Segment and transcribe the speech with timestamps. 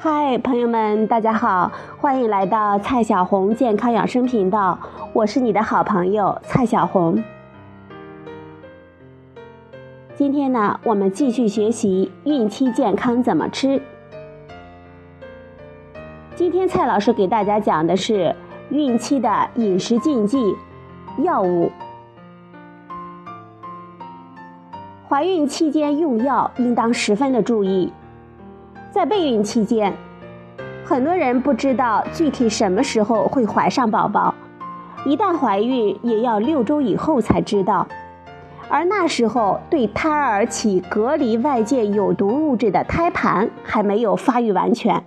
[0.00, 4.78] 嗨，朋友们，大家好，欢迎来到蔡小红健康养生频道，
[5.12, 7.20] 我是你的好朋友蔡小红。
[10.14, 13.82] 今天呢，我们继续学习孕期健康怎么吃。
[16.36, 18.32] 今天蔡老师给大家讲的是
[18.70, 20.54] 孕期的饮食禁忌、
[21.24, 21.72] 药物。
[25.08, 27.92] 怀孕期间用药应当十分的注意。
[28.98, 29.94] 在备孕期间，
[30.84, 34.34] 很多人不知道具体什么时候会怀上宝宝，
[35.04, 37.86] 一旦怀孕也要六周以后才知道，
[38.68, 45.04] 而那时候对胎儿起隔离外界有毒物质的胎盘还没有发育完全。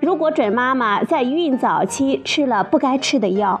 [0.00, 3.60] 如果准妈妈在孕早期吃了不该吃的药，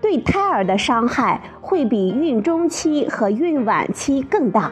[0.00, 4.70] 对胎儿的伤害会比孕中期和孕晚期更大，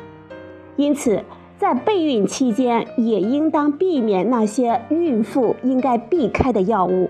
[0.76, 1.24] 因此。
[1.62, 7.08] 在备孕期间，也应当避免那些孕妇应该避开的药物。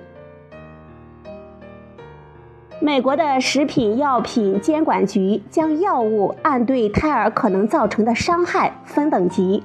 [2.79, 9.63] 美国的食品药品监管局将药物按对胎儿可能造成的伤害分等级，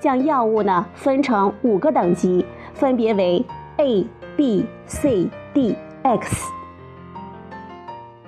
[0.00, 3.44] 将药物呢分成五个等级，分别为
[3.76, 6.50] A、B、C、D、X。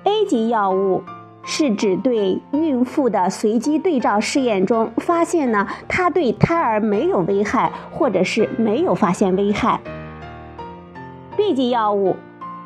[0.03, 1.01] A 级药物。
[1.47, 9.79] 是指对孕妇的随机对照试验中发现呢，它对胎儿没有危害，或者是没有发现危害。
[11.37, 12.15] B 级药物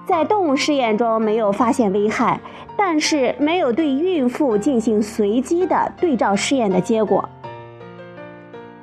[0.05, 2.39] 在动物试验中没有发现危害，
[2.77, 7.27] 但是没有对孕妇进行随机的对照试验的结果。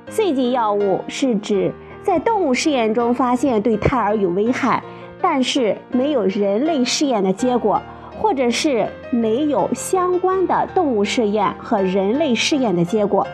[0.09, 1.73] C 级药物是指
[2.03, 4.83] 在动物试验中发现对胎儿有危害，
[5.21, 7.81] 但是没有人类试验的结果。
[8.19, 13.27] 或者是没有相关的动物试验和人类试验的结果。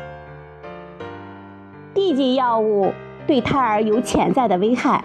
[1.94, 2.92] D 级药物
[3.26, 5.04] 对胎儿有潜在的危害，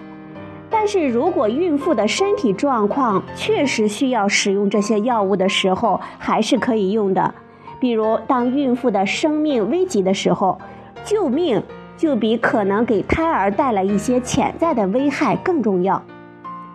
[0.68, 7.34] 但是如果孕妇的身体状况确实需要使用这些药物的时候，还是可以用的。
[7.78, 10.58] 比如，当孕妇的生命危急的时候，
[11.04, 11.62] 救命
[11.96, 16.02] 就比可能给胎儿带来一些潜在的危害更重要。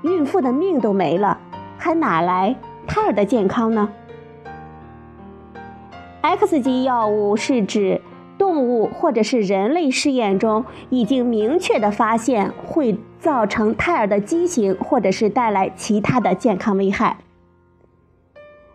[0.03, 1.37] 孕妇的命都没了，
[1.77, 2.55] 还哪来？
[2.93, 3.89] 胎儿的健康呢
[6.21, 7.99] ？X 级药物是指
[8.37, 17.17] 动物或者是人类试验中已经明确的发现会造成胎儿的畸形，或者是带来其他的健康危害。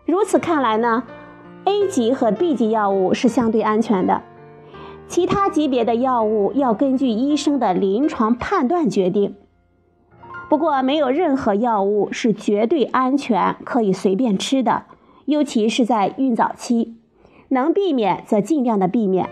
[0.05, 1.03] 如此看来呢
[1.63, 4.21] ，A 级和 B 级药物是相对安全的，
[5.07, 9.37] 其他级别的药物要根据医生的临床判断决定。
[10.49, 14.85] 不过，没有任何药物是绝对安全可以随便吃的，
[15.25, 16.95] 尤其是在孕早期，
[17.49, 19.29] 能避免则尽量的避免。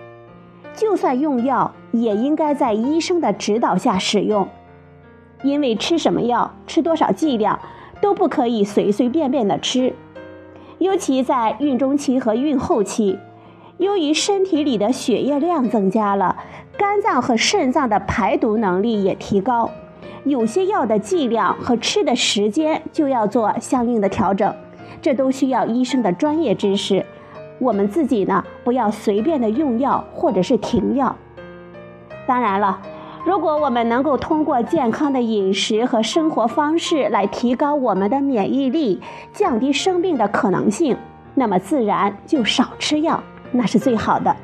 [0.76, 4.48] 就算用药，也应该在医生的指导下使用，
[5.42, 7.60] 因为吃什么药、吃多少剂量
[8.00, 9.96] 都不可以随随便便的吃。
[10.78, 13.18] 尤其在孕中期和孕后期，
[13.80, 16.38] 由于身体里的血液量增加了，
[16.78, 19.72] 肝脏和肾脏的排毒能力也提高。
[20.24, 24.54] 有些药的剂量和吃的时间就要做相应的调整，
[25.02, 27.06] 这都需要医生的专业知识。
[27.60, 31.16] 我们自己呢，不要随便的用药或者是停药。
[32.26, 32.80] 当然了，
[33.26, 39.02] 如果我们能够通过健康的饮食和生活方式来提高我们的免疫力，
[39.34, 40.98] 降低生病的可能性，
[41.36, 44.36] 那么自然就少吃药，那是最好的。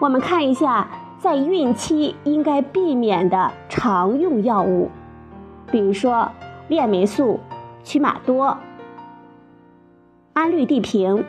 [0.00, 0.88] 我们看一下。
[1.18, 4.90] 在孕期应该避免的常用药物，
[5.70, 6.30] 比如说
[6.68, 7.40] 链霉素、
[7.82, 8.58] 曲马多、
[10.34, 11.24] 氨氯地平、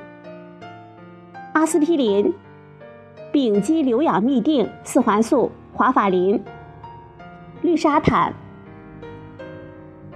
[1.54, 2.34] 阿司匹林、
[3.32, 6.44] 丙基硫氧嘧啶、四环素、华法林、
[7.62, 8.34] 氯沙坦、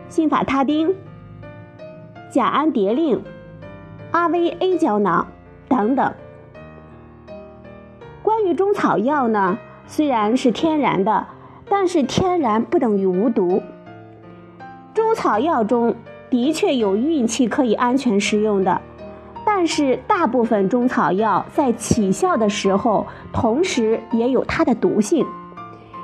[0.09, 0.93] 辛法他汀、
[2.29, 3.21] 甲氨蝶呤、
[4.11, 5.25] 阿维 A 胶囊
[5.69, 6.13] 等等。
[8.23, 9.57] 关于中草药呢？
[9.87, 11.27] 虽然是天然的，
[11.67, 13.61] 但是天然不等于无毒。
[14.93, 15.95] 中草药中
[16.29, 18.79] 的确有孕期可以安全食用的，
[19.45, 25.25] 但是大部分中草药在起效的时候，同时也有它的毒性。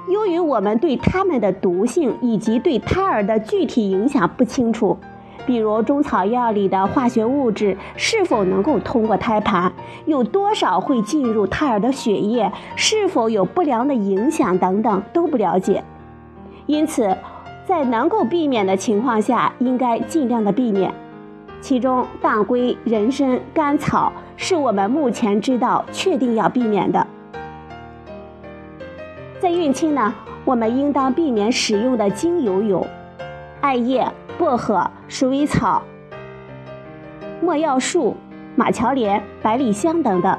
[0.10, 4.98] 由于我们对它们的毒性以及对胎儿的具体影响不清楚。
[5.48, 9.72] 比如中草药里的化学物质是否能够通过胎盘，
[10.06, 15.82] 有多少会进入胎儿的血液，是否有不良的影响等等都不了解。
[16.66, 17.16] 因此，
[17.66, 20.94] 在能够避免的情况下，应该尽量的避免。
[21.62, 27.08] 其中，当归、人参、甘草是我们目前知道确定要避免的。
[29.40, 30.14] 在孕期呢，
[30.44, 32.86] 我们应当避免使用的精油有
[33.62, 34.06] 艾叶、
[34.38, 35.82] 薄荷、鼠尾草、
[37.42, 38.16] 没药树、
[38.56, 40.38] 马乔莲、百里香等等。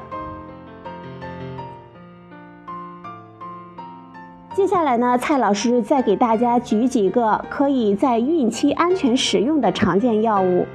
[4.55, 10.67] 接下来呢，蔡老师再给大家举几个可以在孕期安全使用的常见药物，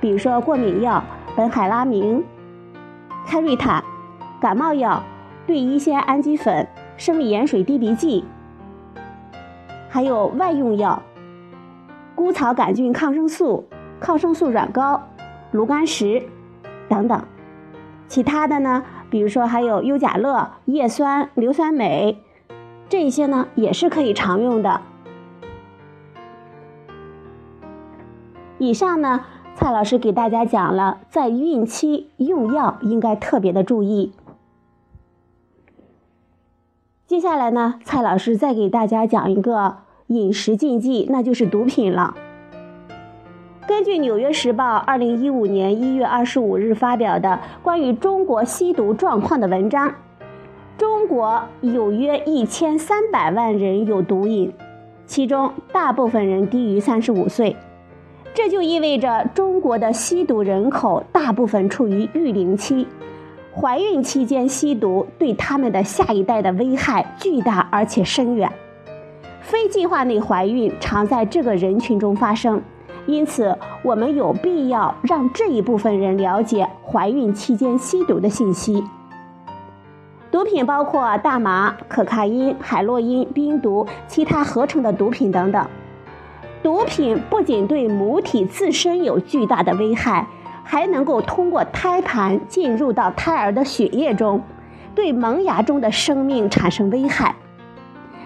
[0.00, 1.02] 比如说过敏药
[1.36, 2.24] 苯海拉明、
[3.26, 3.82] 开瑞坦，
[4.40, 5.02] 感冒药
[5.46, 6.66] 对乙酰氨基酚、
[6.96, 8.24] 生理盐水滴鼻剂，
[9.88, 11.00] 还有外用药
[12.20, 13.64] 菇草杆菌抗生素、
[13.98, 15.08] 抗生素软膏、
[15.52, 16.22] 炉甘石
[16.86, 17.24] 等等。
[18.08, 22.18] 其他的呢，比如说还有优甲乐、叶酸、硫酸镁。
[22.90, 24.82] 这些呢也是可以常用的。
[28.58, 29.24] 以上呢，
[29.54, 34.12] 蔡老师给大家讲了在孕期用药应该特别的注意。
[37.06, 39.78] 接下来呢，蔡老师再给大家讲一个
[40.10, 42.16] 饮食禁忌，那就是毒品了。
[43.68, 49.94] 根据《纽约时报》二零一五年一月二十五日发表的关于中国吸毒状况的文章。
[50.76, 54.52] 中国有约一千三百万人有毒瘾，
[55.06, 57.54] 其中大部分人低于三十五岁，
[58.34, 62.88] 这就意味着中国的吸毒人口大部分处于育龄期，
[63.54, 68.50] 怀孕期间吸毒对他们的下一代的危害巨大而且深远。
[69.50, 72.62] 非计划内怀孕常在这个人群中发生，
[73.04, 78.84] 因此我们有必要让这一部分人了解怀孕期间吸毒的信息。
[80.30, 85.66] 毒品包括大麻、可卡因、海洛因、冰毒、其他合成的毒品等等。
[86.62, 90.28] 毒品不仅对母体自身有巨大的危害，
[90.62, 94.40] 还能够通过胎盘进入到胎儿的血液中，
[94.94, 97.34] 对萌芽中的生命产生危害。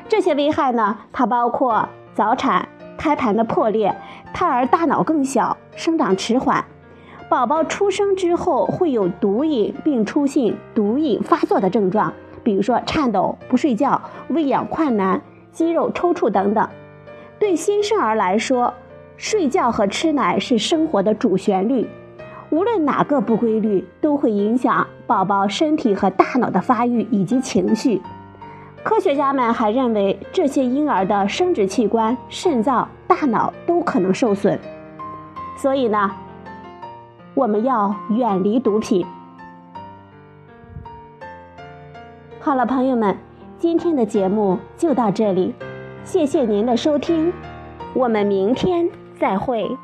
[0.08, 3.96] 这些危害呢，它包括早产、胎盘的破裂、
[4.32, 6.64] 胎儿大脑更小、生长迟缓。
[7.28, 12.12] 宝宝出生之后会有毒瘾，并出现毒瘾发作的症状，
[12.42, 15.20] 比如说颤抖、不睡觉、喂养困难、
[15.50, 16.68] 肌肉抽搐等等。
[17.38, 18.74] 对新生儿来说，
[19.16, 21.88] 睡觉和吃奶是生活的主旋律，
[22.50, 28.00] 无论哪个不规律，都会影响宝宝身体和大脑的发育以及情绪。
[28.84, 34.60] 科学家们还认为，这些婴儿的生殖器官、肾脏、大脑都可能受损。
[35.56, 36.10] 所以呢？
[37.32, 39.04] 我们要远离毒品。
[42.38, 43.16] 好了，朋友们，
[43.58, 45.54] 今天的节目就到这里，
[46.04, 47.32] 谢谢您的收听，
[47.94, 48.88] 我们明天
[49.19, 49.76] 再会。